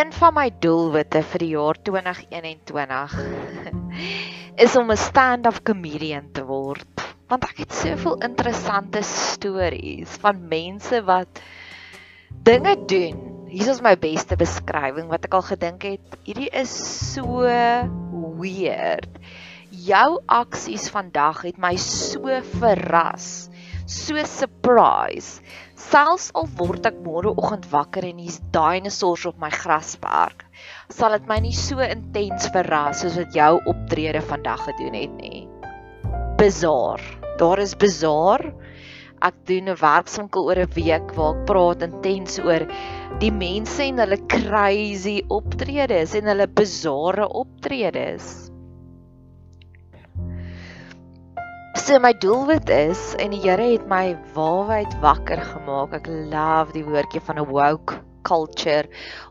[0.00, 3.16] Een van my doelwitte vir die jaar 2021
[4.64, 7.02] is om 'n stand-up comedian te word.
[7.28, 11.42] Want ek het soveel interessante stories van mense wat
[12.48, 13.20] dinge doen.
[13.52, 16.16] Hier is my beste beskrywing wat ek al gedink het.
[16.24, 16.72] Hierdie is
[17.12, 17.44] so
[18.40, 19.20] weird.
[19.68, 23.50] Jou aksies vandag het my so verras
[23.90, 25.42] so surprise.
[25.80, 30.44] Selfs al word ek môreoggend wakker en hier's dinosourus op my grasperk,
[30.92, 35.46] sal dit my nie so intens verras soos wat jou optrede vandag gedoen het nie.
[36.40, 37.00] Bizar.
[37.40, 38.44] Daar is bizar.
[39.24, 42.66] Ek doen 'n werkswinkel oor 'n week waar ek praat intens oor
[43.24, 48.49] die mense en hulle crazy optredes en hulle bizarre optredes.
[51.80, 55.94] So my doelwit is en die Here het my waarheid wakker gemaak.
[55.96, 57.96] Ek love die woordjie van 'n woke
[58.28, 58.84] culture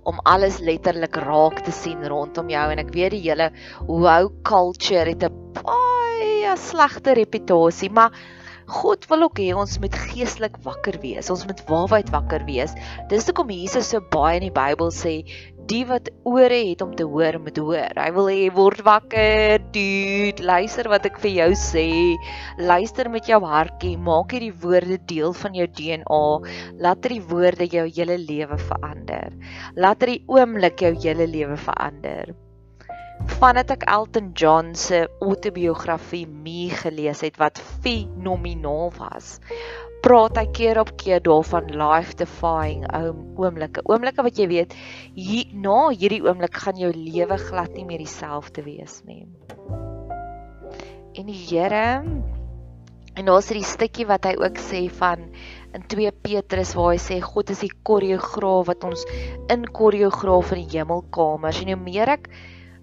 [0.09, 3.51] om alles letterlik raak te sien rondom jou en ek weet die hele
[3.85, 8.17] woke culture het 'n baie slegte reputasie, maar
[8.65, 11.29] God wil ook hê ons moet geestelik wakker wees.
[11.29, 12.73] Ons moet waarheid wakker wees.
[13.09, 15.21] Dis hoekom Jesus so baie in die Bybel sê
[15.69, 17.93] die wat ore het om te hoor moet hoor.
[17.97, 21.85] Hy wil hê word wakker, dude, luister wat ek vir jou sê.
[22.57, 26.25] Luister met jou hartjie, maak hierdie woorde deel van jou DNA.
[26.81, 29.35] Laat hierdie woorde jou hele lewe verander.
[29.77, 32.33] Laat hierdie oomblik jou hele lewe verander.
[33.39, 39.37] Vandat ek Elton John se autobiografie Me gelees het wat fenomenaal was,
[40.03, 42.85] praat hy keer op keer daarvan life defying
[43.39, 43.83] oomblikke.
[43.89, 44.75] Oomblikke wat jy weet,
[45.17, 49.25] hier na hierdie oomblik gaan jou lewe glad nie meer dieselfde wees nie.
[51.19, 52.03] En die Here
[53.19, 55.25] en daar's hierdie stukkie wat hy ook sê van
[55.75, 59.03] in 2 Petrus waar hy sê God is die koreograaf wat ons
[59.51, 62.29] in koreograaf in die hemelkamers en hoe meer ek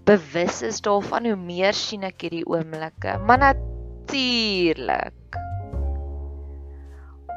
[0.07, 3.17] bewus is daarvan hoe meer sien ek hierdie oomblikke.
[3.25, 5.41] Maar natuurlik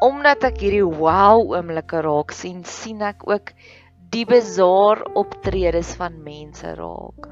[0.00, 3.52] omdat ek hierdie wow oomblikke raak sien, sien ek ook
[4.10, 7.28] die bizar optredes van mense raak.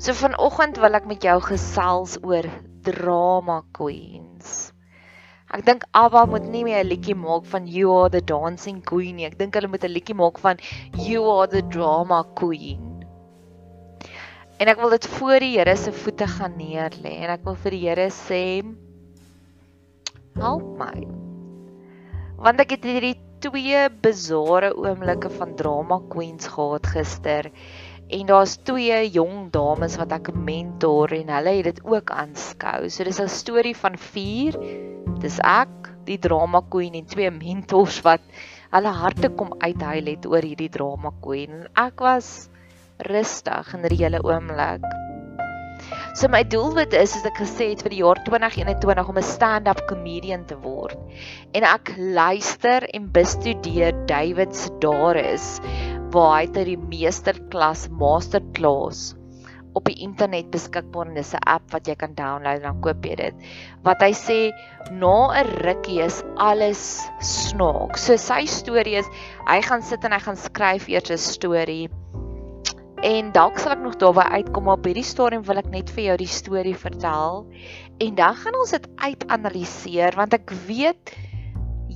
[0.00, 2.48] So vanoggend wil ek met jou gesels oor
[2.84, 4.72] drama queens.
[5.54, 9.16] Ek dink Abba moet nie meer 'n liedjie maak van You are the dancing queen
[9.16, 9.26] nie.
[9.26, 10.58] Ek dink hulle moet 'n liedjie maak van
[10.98, 13.04] You are the drama queen.
[14.58, 17.70] En ek wil dit voor die Here se voete gaan neerlê en ek wil vir
[17.70, 18.64] die Here sê
[20.36, 21.23] help my
[22.44, 27.48] want ek het hierdie twee bizarre oomblikke van drama queens gehad gister
[28.12, 32.90] en daar's twee jong dames wat ek mentor en hulle het dit ook aanskou.
[32.92, 34.60] So dis 'n storie van 4.
[35.24, 38.20] Dis ek, die drama queen en twee mentors wat
[38.76, 41.64] hulle harte kom uithuil het oor hierdie drama queen.
[41.76, 42.50] Ek was
[42.98, 44.84] rustig in hierdie hele oomblik.
[46.14, 49.80] So my doelwit is soos ek gesê het vir die jaar 2021 om 'n stand-up
[49.90, 50.94] comedian te word.
[51.58, 55.58] En ek luister en bestudeer David se daar is
[56.14, 59.16] waar hy ter die meesterklas masterclass
[59.74, 63.04] op die internet beskikbaar en dis 'n app wat jy kan download en dan koop
[63.04, 63.34] jy dit.
[63.82, 64.38] Wat hy sê
[64.92, 68.06] na 'n rukkie is alles snaaks.
[68.06, 69.10] So sy storie is
[69.50, 71.90] hy gaan sit en hy gaan skryf eers 'n storie.
[73.04, 76.16] En dalk sal ek nog daarby uitkom op hierdie stadium wil ek net vir jou
[76.22, 77.42] die storie vertel
[78.00, 81.12] en dan gaan ons dit uitanaliseer want ek weet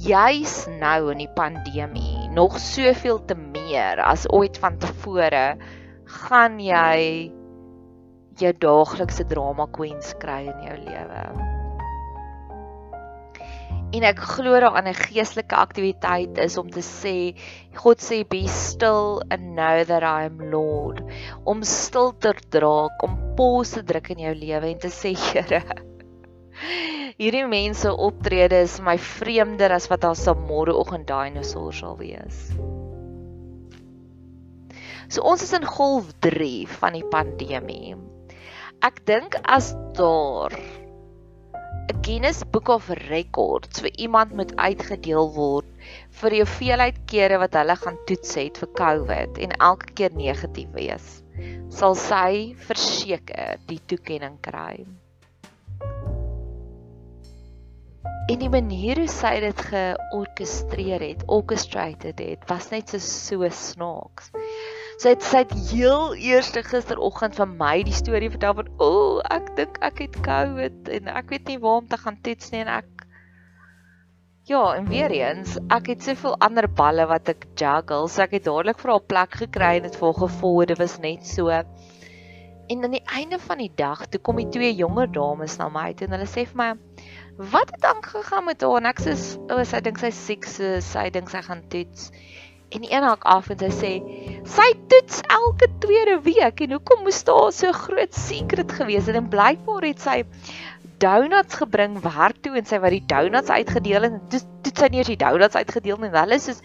[0.05, 5.47] juis nou in die pandemie nog soveel te meer as ooit van tevore
[6.29, 7.33] gaan jy
[8.39, 11.48] jou daaglikse drama queens kry in jou lewe.
[13.89, 17.35] En ek glo daar 'n geestelike aktiwiteit is om te sê
[17.75, 21.01] God sê be still and know that I am Lord.
[21.45, 25.65] Om stil te draak, om pause te druk in jou lewe en te sê Here
[27.19, 32.53] Hierdie mense optrede is my vreemder as wat sal môreoggend dinosourus sal wees.
[35.09, 37.97] So ons is in golf 3 van die pandemie.
[38.85, 40.53] Ek dink as daar
[42.09, 45.67] Guinness Book of Records vir iemand moet uitgedeel word
[46.21, 50.71] vir die hoeveelheid kere wat hulle gaan toets het vir COVID en elke keer negatief
[50.73, 51.11] wees,
[51.69, 54.87] sal sy verseker die toekenning kry.
[58.33, 64.33] En die manier hoe sy dit georkestreer het, orchestrated het, was net so so snaaks.
[64.99, 69.19] Sy het sy het heel eerste gisteroggend vir my die storie vertel van o, oh,
[69.31, 72.65] ek dink ek het COVID en ek weet nie waar om te gaan toets nie
[72.65, 73.05] en ek
[74.49, 78.47] Ja, en weer eens, ek het soveel ander balle wat ek juggle, so ek het
[78.47, 81.53] dadelik vir haar plek gekry en dit vol gevoel, dit was net so.
[81.53, 85.91] En aan die einde van die dag, toe kom die twee jonger dames na my
[85.93, 86.71] toe en hulle sê vir my,
[87.53, 89.15] "Wat het aangegaan met haar?" En ek sê,
[89.53, 92.11] "O, sy dink sy siek, so sy dink sy gaan toets."
[92.69, 93.93] En een hak af en sy sê
[94.49, 99.17] sy toets elke tweede week en hoekom moes daar so groot secret gewees het?
[99.17, 100.19] En blykbaar het sy
[101.01, 104.89] donuts gebring werk toe en sy wat die donuts uitgedeel het en toe toe sy
[104.93, 106.57] nie eens die donuts uitgedeel nie hulle sê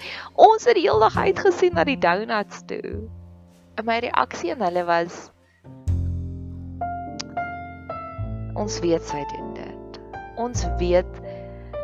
[0.47, 2.95] ons het die hele dag uitgesien na die donuts toe.
[3.77, 5.21] En my reaksie aan hulle was
[8.59, 10.01] ons weet sy doen dit.
[10.41, 11.22] Ons weet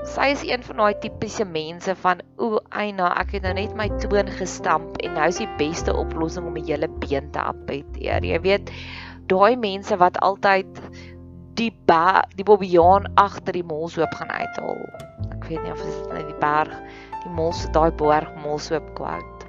[0.08, 3.90] Sy is een van daai tipiese mense van o, Aina, ek het nou net my
[4.00, 8.24] toon gestamp en nou is die beste oplossing om 'n hele been te appeteer.
[8.24, 8.72] Jy weet,
[9.28, 10.80] daai mense wat altyd
[11.60, 14.86] die ba die bobbejaan agter die molshoop gaan uithaal.
[15.36, 16.76] Ek weet nie of dit net die berg,
[17.24, 19.48] die mols daai berg molshoop quote.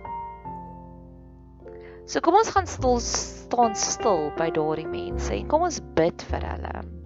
[2.06, 6.43] So kom ons gaan stil staan stil by daardie mense en kom ons bid vir
[6.43, 7.00] hulle.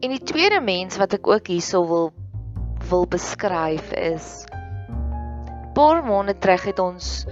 [0.00, 2.12] En die tweede mens wat ek ook hierso wil
[2.86, 4.44] wil beskryf is
[5.76, 7.26] paar maande terug het ons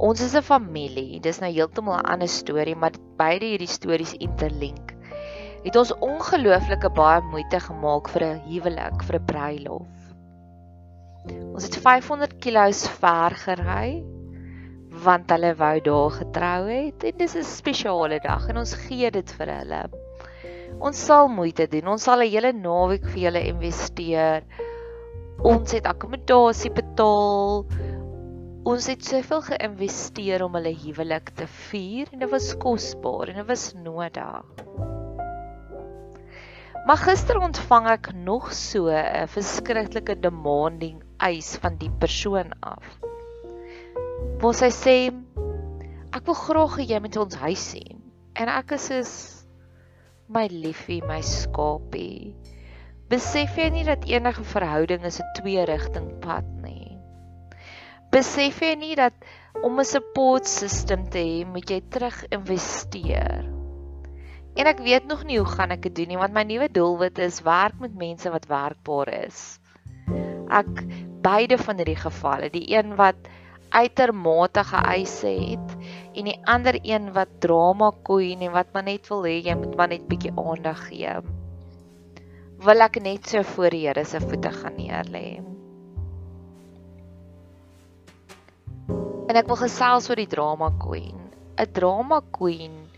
[0.00, 1.20] ons is 'n familie.
[1.20, 4.94] Dis nou heeltemal 'n ander storie, maar beide hierdie stories interlink.
[5.64, 9.92] Het ons ongelooflike baie moeite gemaak vir 'n huwelik, vir 'n bruilof.
[11.54, 14.04] Ons het 500 km ver gery
[15.04, 19.30] want hulle wou daar getrou het en dis 'n spesiale dag en ons gee dit
[19.32, 19.99] vir hulle.
[20.78, 21.88] Ons sal moeite doen.
[21.88, 24.44] Ons sal 'n hele naweek vir julle investeer.
[25.42, 27.64] Ons het akkommodasie betaal.
[28.64, 33.48] Ons het soveel geïnvesteer om hulle huwelik te vier en dit was kosbaar en dit
[33.48, 34.44] was nodig.
[36.86, 42.84] Maar gister ontvang ek nog so 'n verskriklike demanding eis van die persoon af.
[44.40, 44.96] Waar sy sê
[46.12, 48.00] ek wil graag hê jy moet ons huis sien.
[48.34, 49.39] En ek is soos
[50.30, 52.34] my liefie, my skapie.
[53.10, 56.94] Besef jy nie dat enige verhouding is 'n twee-rigting pad nie?
[58.14, 59.14] Besef jy nie dat
[59.62, 63.42] om 'n support system te hê, moet jy terug investeer?
[64.54, 67.18] En ek weet nog nie hoe gaan ek dit doen nie, want my nuwe doelwit
[67.18, 69.58] is werk met mense wat werkbaar is.
[70.50, 70.86] Ek
[71.22, 73.18] beide van hierdie gevalle, die een wat
[73.70, 75.74] uitermate geëise het
[76.18, 79.76] en die ander een wat drama queen en wat maar net wil hê jy moet
[79.78, 81.14] maar net bietjie aandag gee.
[82.60, 85.40] Wil ek net so voor die Here se voete gaan neerlê.
[89.30, 91.16] En ek wil gesels oor die drama queen.
[91.56, 92.89] 'n Drama queen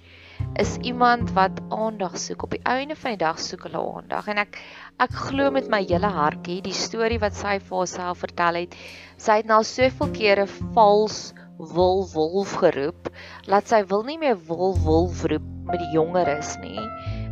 [0.60, 2.42] is iemand wat aandag soek.
[2.42, 4.58] Op die einde van die dag soek hulle aandag en ek
[5.00, 8.76] ek glo met my hele hartjie die storie wat sy vir haarself vertel het.
[9.16, 13.08] Sy het nou soveel kere vals wolf wolf geroep,
[13.46, 16.80] laat sy wil nie meer wolf wolf roep met die jongeres nie.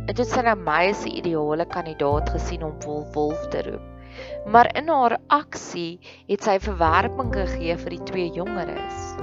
[0.07, 3.85] Dit sy na my as 'n ideale kandidaat gesien om wolf wolf te roep.
[4.45, 9.15] Maar in haar aksie het sy verwerping gegee vir die twee jongeres.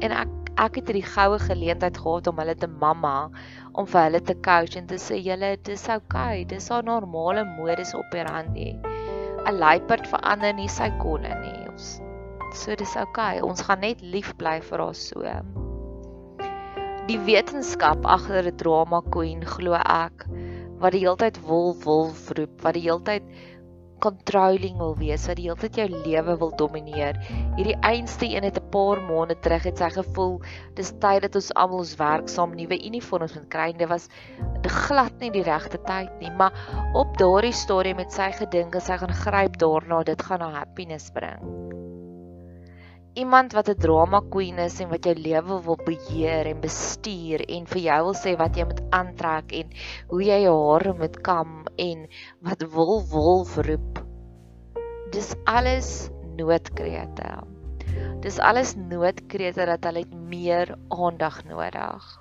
[0.00, 3.30] En ek ek het hierdie goue geleentheid gehad om hulle te mamma
[3.78, 7.94] om vir hulle te coach en te sê julle dis okay, dis haar normale modus
[7.94, 8.74] operandi.
[9.46, 11.60] 'n Luiperd verander nie sy kolle nie.
[11.70, 12.00] Ons
[12.58, 13.40] so dis okay.
[13.44, 15.22] Ons gaan net lief bly vir haar so.
[17.08, 20.26] Die wetenskap agter 'n drama queen glo ek
[20.82, 23.24] wat die heeltyd wolf wolf roep, wat die heeltyd
[23.98, 27.18] controlling wil wees, wat die hele tyd jou lewe wil domineer.
[27.56, 30.40] Hierdie einste een het 'n paar maande terug het sy gevoel
[30.74, 33.72] dis tyd dat ons almal ons werksaam nuwe uniforms moet kry.
[33.72, 34.08] Dit was
[34.64, 36.52] glad nie die regte tyd nie, maar
[36.94, 41.87] op daardie stadium het sy gedink sy gaan gryp daarna, dit gaan haar happiness bring
[43.18, 47.66] iemand wat 'n drama queen is en wat jou lewe wil beheer en bestuur en
[47.66, 49.72] vir jou wil sê wat jy moet aantrek en
[50.12, 52.06] hoe jy jou hare moet kam en
[52.40, 54.04] wat wil wil roep.
[55.10, 57.42] Dis alles noodkrete.
[58.22, 62.18] Dis alles noodkrete dat hulle meer aandag nodig.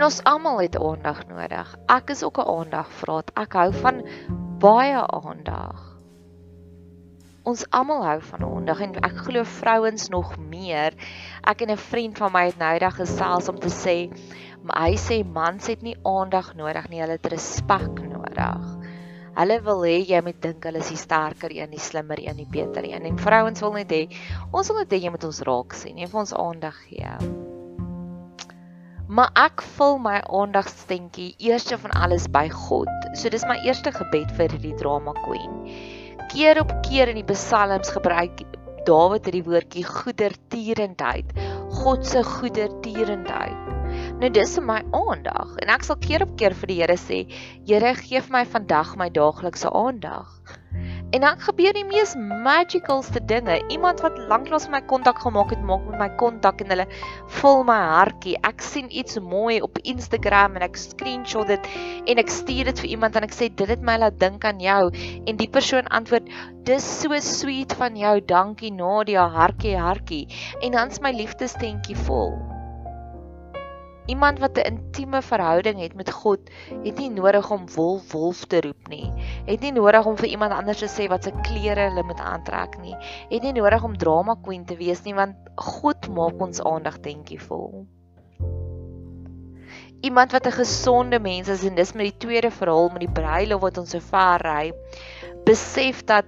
[0.00, 1.72] En ons almal het aandag nodig.
[1.92, 3.30] Ek is ook 'n aandagvraat.
[3.36, 4.00] Ek hou van
[4.58, 5.98] baie aandag.
[7.42, 10.96] Ons almal hou van aandag en ek glo vrouens nog meer.
[11.44, 14.08] Ek en 'n vriend van my het nou eendag gesels om te sê,
[14.72, 18.76] hy sê mans het nie aandag nodig nie, hulle het respek nodig.
[19.34, 22.48] Hulle wil hê jy moet dink hulle is die sterker een, die slimmer een, die
[22.50, 23.02] beter een.
[23.02, 24.08] En vrouens wil net hê
[24.50, 27.49] ons wil net hê jy moet ons raak sien, jy moet ons aandag gee.
[29.10, 32.90] Maar ek vul my aandagstentjie eerste van alles by God.
[33.18, 35.56] So dis my eerste gebed vir die drama queen.
[36.30, 38.44] Keer op keer in die psalms gebruik
[38.86, 41.34] Dawid hierdie woordjie goedertierendheid.
[41.82, 43.66] God se goedertierendheid.
[44.22, 47.20] Nou dis my aandag en ek sal keer op keer vir die Here sê,
[47.66, 50.30] Here gee my vandag my daaglikse aandag.
[51.10, 53.56] En dan gebeur die mees magicalste dinge.
[53.68, 56.86] Iemand wat lanklaas my kontak gemaak het, maak met my kontak en hulle
[57.40, 58.36] vul my hartjie.
[58.46, 61.66] Ek sien iets mooi op Instagram en ek screenshot dit
[62.06, 64.62] en ek stuur dit vir iemand en ek sê dit het my laat dink aan
[64.62, 66.30] jou en die persoon antwoord
[66.70, 68.14] dis so sweet van jou.
[68.22, 70.24] Dankie Nadia, hartjie, hartjie.
[70.62, 72.59] En dan's my liefdestentjie vol.
[74.10, 76.40] Iemand wat 'n intieme verhouding het met God,
[76.82, 79.12] het nie nodig om wolf wolf te roep nie.
[79.46, 82.78] Het nie nodig om vir iemand anders te sê wat se klere hulle moet aantrek
[82.80, 82.96] nie.
[83.30, 87.86] Het nie nodig om drama queen te wees nie, want God maak ons aandag denkievol.
[90.00, 93.60] Iemand wat 'n gesonde mens is en dis met die tweede verhaal met die bruilof
[93.60, 94.72] wat ons so ver ry,
[95.44, 96.24] besef dat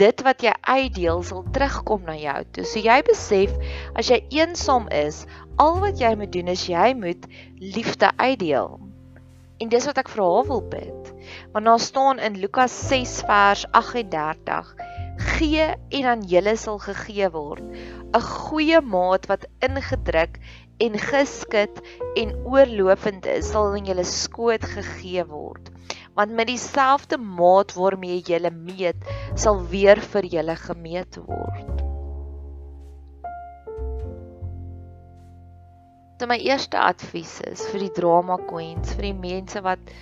[0.00, 2.64] dit wat jy uitdeel sal terugkom na jou toe.
[2.68, 3.54] So jy besef
[3.96, 5.24] as jy eensaam is,
[5.60, 7.24] al wat jy moet doen is jy moet
[7.60, 8.76] liefde uitdeel.
[9.56, 11.12] En dis wat ek vir haar wil bid.
[11.54, 14.74] Want daar staan in Lukas 6 vers 38:
[15.36, 17.64] Gee en aan julle sal gegee word.
[18.12, 20.36] 'n Goeie maat wat ingedruk
[20.78, 21.80] en geskit
[22.20, 25.72] en oorlopend is, sal in julle skoot gegee word
[26.16, 31.82] want met dieselfde maat waarmee jy julle meet, sal weer vir julle gemeet word.
[36.16, 39.92] Dit my eerste advies is vir die drama queens, vir die mense wat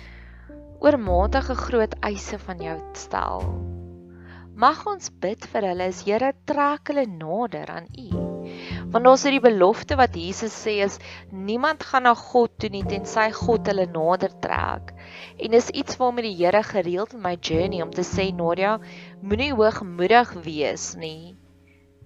[0.79, 3.43] oormatige groot eise van jou stel.
[4.55, 8.34] Mag ons bid vir hulle, is Here trek hulle nader aan U.
[8.93, 10.97] Want daar's hierdie belofte wat Jesus sê is
[11.31, 14.93] niemand gaan na God toe nie tensy God hulle nader trek.
[15.41, 18.77] En dis iets waarmee die Here gereeld in my journey om te sê Nadia,
[19.21, 21.35] moenie hoogmoedig wees nie.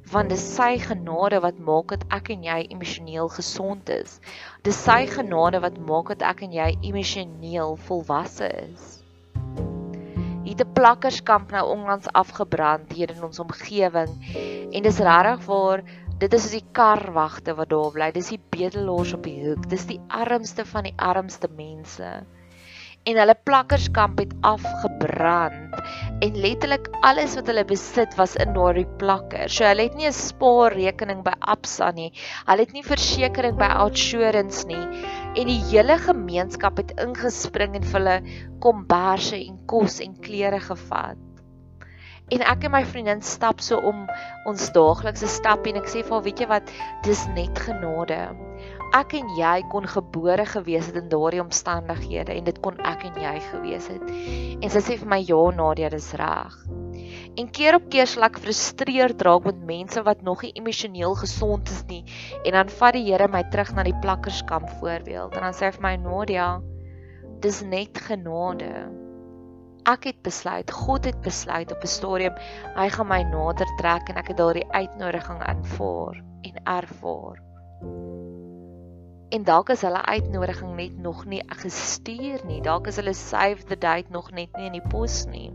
[0.10, 4.18] Want dis sy genade wat maak dat ek en jy emosioneel gesond is.
[4.66, 8.88] Dis sy genade wat maak dat ek en jy emosioneel volwasse is.
[10.48, 14.10] Hierde plakkerskamp nou onlangs afgebrand hier in ons omgewing
[14.74, 15.84] en dis regtig waar
[16.20, 18.12] dit is die karwagte wat daar bly.
[18.16, 19.70] Dis die bedelaars op die hoek.
[19.72, 22.20] Dis die armste van die armste mense
[23.08, 25.78] en hulle plakkerskamp het afgebrand
[26.26, 29.48] en letterlik alles wat hulle besit was in daardie plakker.
[29.48, 32.12] So hulle het nie 'n spaarrekening by Absa nie.
[32.48, 34.84] Hulle het nie versekerings by Outsurance nie
[35.36, 38.20] en die hele gemeenskap het ingespring en vir hulle
[38.60, 41.29] komberse en kos en klere gevat.
[42.36, 44.06] En ek en my vriendin stap so om
[44.50, 46.74] ons daaglikse stap en ek sê vir haar, weet jy wat,
[47.08, 48.22] dis net genade
[48.96, 53.20] ek en jy kon gebore gewees het in daardie omstandighede en dit kon ek en
[53.22, 54.06] jy gewees het.
[54.60, 56.56] En sy sê vir my ja, Nadia, dis reg.
[57.40, 61.70] En keer op keer sal ek frustreerd raak met mense wat nog nie emosioneel gesond
[61.74, 62.02] is nie
[62.44, 65.76] en dan vat die Here my terug na die plakkerskamp voorbeeld en dan sê hy
[65.78, 66.50] vir my Nadia,
[67.40, 68.90] Dis net genade.
[69.90, 72.36] Ek het besluit, God het besluit op 'n stadium
[72.76, 77.40] hy gaan my nader trek en ek het daardie uitnodiging aanvaar en ervaar.
[79.30, 82.62] En dalk is hulle uitnodiging net nog nie gestuur nie.
[82.62, 85.50] Dalk is hulle save the date nog net nie in die pos nie.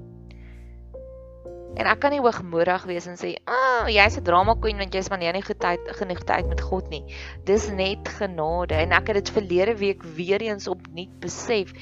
[1.75, 4.95] En ek kan nie hoogmoedig wees en sê, "Ag, oh, jy's 'n drama queen want
[4.95, 7.05] jy spandeer nie goed tyd genoeg tyd met God nie."
[7.45, 11.73] Dis net genade en ek het dit verlede week weer eens opnuut besef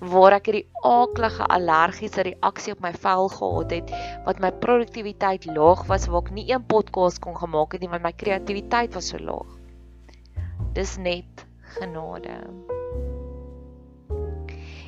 [0.00, 3.92] waar ek hierdie aaklige allergiese reaksie op my vel gehad het
[4.26, 8.04] wat my produktiwiteit laag was waar ek nie een podcast kon gemaak het nie want
[8.04, 9.52] my kreatiwiteit was so laag.
[10.76, 11.46] Dis net
[11.78, 12.36] genade.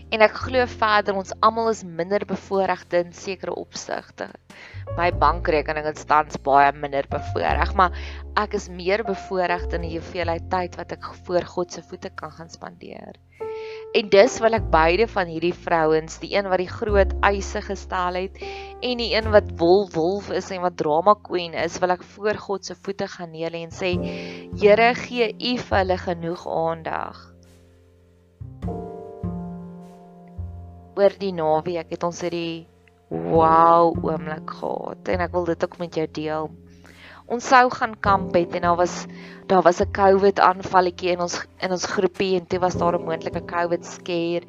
[0.08, 4.30] En ek glo verder ons almal is minder bevoordeelde in sekere opsigte.
[4.96, 7.96] My bankrekening het tans baie minder bevoordeel, maar
[8.40, 12.32] ek is meer bevoordeel in die hoeveelheid tyd wat ek voor God se voete kan
[12.38, 13.20] gaan spandeer.
[13.96, 18.18] En dis wil ek beide van hierdie vrouens, die een wat die groot eise gestel
[18.20, 18.36] het
[18.84, 22.36] en die een wat wolf wolf is en wat drama queen is, wil ek voor
[22.36, 23.94] God se voete gaan neer en sê:
[24.60, 27.22] Here, gee U vir hulle genoeg aandag.
[30.98, 32.68] Oor die naweek het ons hierdie
[33.08, 36.50] wow oomblik gehad en ek wil dit ook met jou deel
[37.28, 39.06] ons sou gaan kamp het en daar was
[39.48, 43.04] daar was 'n COVID aanvalletjie in ons in ons groepie en toe was daar 'n
[43.04, 44.46] moontlike COVID scare.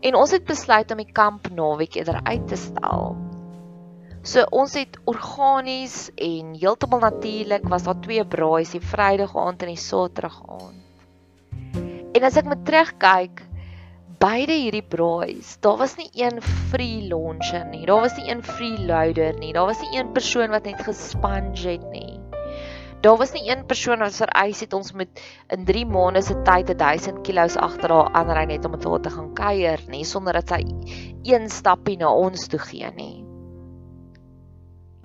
[0.00, 3.16] En ons het besluit om die kamp naweek eerder uit te stel.
[4.22, 9.68] So ons het organies en heeltemal natuurlik was daar twee braaise, die Vrydag aand en
[9.68, 10.82] die Saterdag aand.
[12.12, 13.42] En as ek met terugkyk,
[14.22, 17.84] beide hierdie braais, daar was nie een free launcher nie.
[17.86, 19.52] Daar was nie een free loader nie.
[19.52, 22.05] Daar was nie een persoon wat net gesponge het nie.
[23.06, 25.20] Daar was nie een persoon wat vereis het ons moet
[25.54, 29.12] in 3 maande se tyd 1000 kg agter haar aanry net om met haar te
[29.14, 30.64] gaan kuier nie sonder dat sy
[31.22, 33.22] een stappie na ons toe gee nie.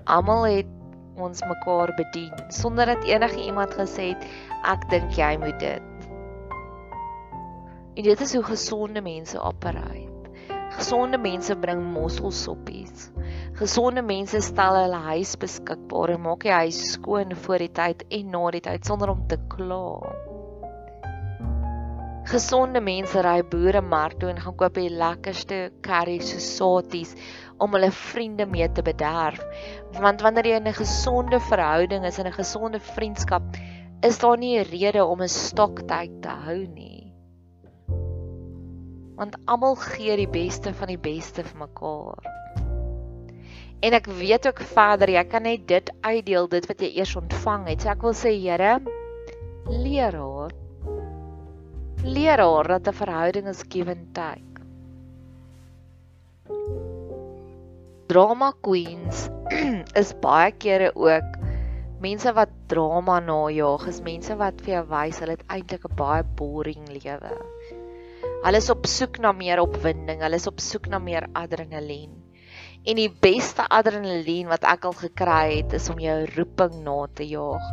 [0.10, 0.72] Almal het
[1.16, 4.26] ons mekaar bedien sonder dat enige iemand gesê het
[4.74, 6.08] ek dink jy moet dit.
[7.94, 10.11] En dit is hoe gesonde mense operate.
[10.72, 13.10] Gesonde mense bring mosselsoppies.
[13.60, 18.30] Gesonde mense stel hulle huis beskikbaar en maak die huis skoon voor die tyd en
[18.32, 20.00] na die tyd sonder om te kla.
[22.32, 27.18] Gesonde mense ry boere mark toe en gaan koop die lekkerste curry sosaties
[27.60, 29.44] om hulle vriende mee te bederf.
[30.00, 33.44] Want wanneer jy in 'n gesonde verhouding is en 'n gesonde vriendskap,
[34.02, 37.01] is daar nie 'n rede om 'n stoktyd te hou nie
[39.22, 42.26] want almal gee die beste van die beste vir mekaar.
[43.86, 47.68] En ek weet ook verder jy kan net dit uitdeel dit wat jy eers ontvang
[47.70, 47.84] het.
[47.84, 48.80] So ek wil sê Here,
[49.70, 50.56] leer haar.
[52.02, 54.42] Leer haar dat 'n verhouding is give and take.
[58.10, 59.30] Drama queens
[60.02, 61.38] is baie kere ook
[62.02, 66.24] mense wat drama najag, is mense wat vir jou wys hulle het eintlik 'n baie
[66.42, 67.38] boring lewe.
[68.42, 72.16] Hulle is op soek na meer opwinding, hulle is op soek na meer adrenalien.
[72.82, 77.28] En die beste adrenalien wat ek al gekry het, is om jou roeping na te
[77.30, 77.68] jaag.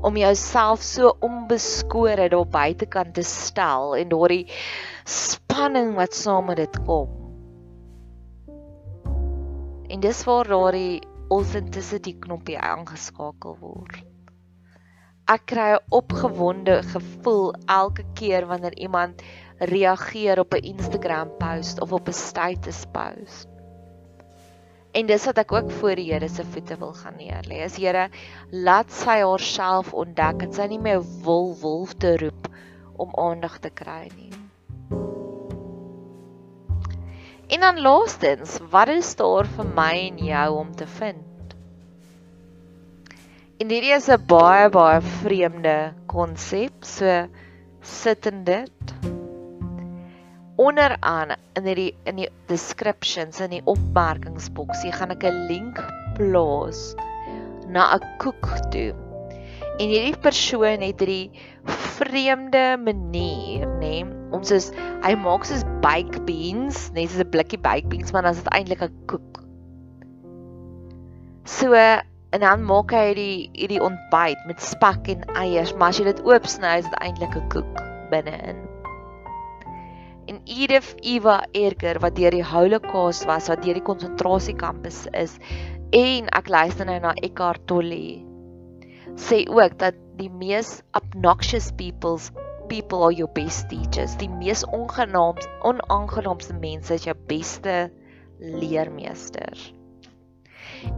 [0.00, 4.46] Om jouself so onbeskore daar buitekant te stel en daardie
[5.04, 7.12] spanning wat saam met dit kom.
[9.92, 14.00] En dis waar daardie authenticity knoppie aangeskakel word.
[15.28, 19.22] Ek kry 'n opgewonde gevoel elke keer wanneer iemand
[19.58, 23.48] reageer op 'n Instagram post of op 'n status post.
[24.92, 27.64] En dis wat ek ook voor die Here se voete wil gaan neerlê.
[27.64, 28.08] As Here
[28.50, 32.48] laat sy haarself ontdek en sy nie meer wil wolf te roep
[32.96, 34.32] om aandag te kry nie.
[37.46, 41.54] En dan laastens, wat is daar vir my en jou om te vind?
[43.60, 47.28] En hierdie is 'n baie baie vreemde konsep, so
[47.80, 49.15] sit in dit
[50.56, 55.80] onderaan in die in die descriptions in die opmerkingsboksie gaan ek 'n link
[56.16, 56.94] plaas
[57.68, 58.92] na 'n koek toe.
[59.76, 61.30] En hierdie persoon het hierdie
[61.96, 64.70] vreemde manier, nê, nee, om soos
[65.04, 68.52] hy maak soos baked beans, net soos 'n blikkie baked beans, maar dan is dit
[68.52, 69.42] eintlik 'n koek.
[71.44, 76.04] So en dan maak hy hierdie hierdie ontbyt met spek en eiers, maar as jy
[76.04, 78.65] dit oopsny, is dit eintlik 'n koek binne-in
[80.26, 85.38] en Edith Eva Erger wat deur die Holocaust was, wat deur die konsentrasiekamp is,
[85.96, 88.26] en ek luister nou na Eckhart Tolle
[89.16, 92.30] sê ook dat die mees obnoxious peoples
[92.68, 94.16] people are your best teachers.
[94.18, 97.76] Die mees ongenaamste onaangenaamste mense is jou beste
[98.40, 99.72] leermeesters.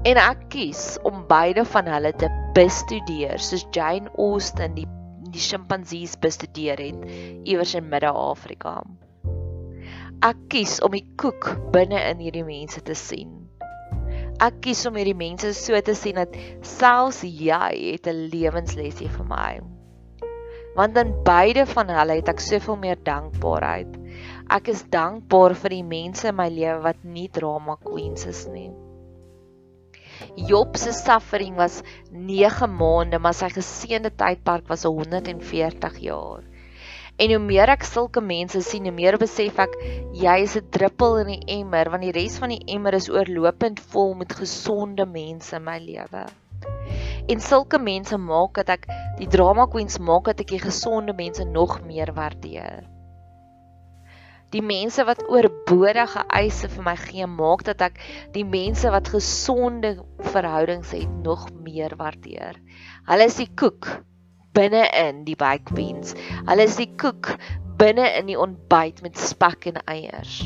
[0.09, 4.89] En ek kies om beide van hulle te bestudeer, soos Jane Austen die
[5.29, 7.03] die sjimpansees bestudeer het
[7.45, 8.79] iewers in Midde-Afrika.
[10.19, 13.37] Ek kies om die koek binne in hierdie mense te sien.
[14.43, 16.35] Ek kies om hierdie mense so te sien dat
[16.67, 19.61] selfs jy het 'n lewenslesie vir my.
[20.75, 23.95] Want in beide van hulle het ek soveel meer dankbaarheid.
[24.59, 28.73] Ek is dankbaar vir die mense in my lewe wat nie drama queens is nie.
[30.35, 36.43] Job se suffering was 9 maande, maar sy geseënde tydperk was 140 jaar.
[37.19, 39.75] En hoe meer ek sulke mense sien, hoe meer besef ek
[40.15, 43.81] jy is 'n druppel in die emmer, want die res van die emmer is oorlopend
[43.95, 46.27] vol met gesonde mense in my lewe.
[47.29, 48.87] En sulke mense maak dat ek
[49.19, 52.87] die drama queens maak dat ek die gesonde mense nog meer waardeer
[54.55, 57.99] die mense wat oorbodige eise vir my gee maak dat ek
[58.37, 59.99] die mense wat gesonde
[60.33, 62.57] verhoudings het nog meer waardeer.
[63.09, 63.91] Hulle is die koek
[64.59, 66.17] binne in die baked beans.
[66.49, 67.37] Hulle is die koek
[67.79, 70.41] binne in die ontbyt met spek en eiers.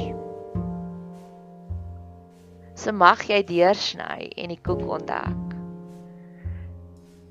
[2.77, 5.57] So mag jy deursny en die koek ontdek.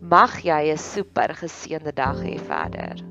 [0.02, 3.11] Mag jy 'n super geseënde dag hê verder.